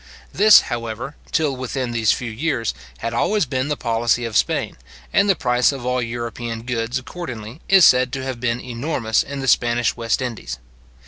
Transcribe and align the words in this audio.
This, 0.33 0.61
however, 0.61 1.15
till 1.31 1.55
within 1.55 1.91
these 1.91 2.11
few 2.11 2.31
years, 2.31 2.73
had 2.97 3.13
always 3.13 3.45
been 3.45 3.67
the 3.67 3.77
policy 3.77 4.25
of 4.25 4.35
Spain; 4.35 4.75
and 5.13 5.29
the 5.29 5.35
price 5.35 5.71
of 5.71 5.85
all 5.85 6.01
European 6.01 6.63
goods, 6.63 6.97
accordingly, 6.97 7.61
is 7.69 7.85
said 7.85 8.11
to 8.13 8.23
have 8.23 8.39
been 8.39 8.59
enormous 8.59 9.21
in 9.21 9.41
the 9.41 9.47
Spanish 9.47 9.95
West 9.95 10.19
Indies. 10.19 10.57